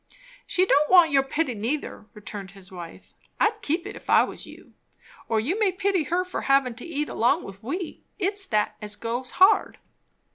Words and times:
"She 0.47 0.65
don't 0.65 0.89
want 0.89 1.11
your 1.11 1.21
pity, 1.21 1.53
neither," 1.53 2.07
returned 2.15 2.49
his 2.49 2.71
wife. 2.71 3.13
"I'd 3.39 3.61
keep 3.61 3.85
it, 3.85 3.95
if 3.95 4.09
I 4.09 4.23
was 4.23 4.47
you. 4.47 4.73
Or 5.29 5.39
you 5.39 5.59
may 5.59 5.71
pity 5.71 6.05
her 6.05 6.25
for 6.25 6.41
havin' 6.41 6.73
to 6.77 6.85
eat 6.87 7.07
along 7.07 7.43
with 7.43 7.61
we; 7.61 8.03
it's 8.17 8.47
that 8.47 8.77
as 8.81 8.95
goes 8.95 9.29
hard." 9.37 9.77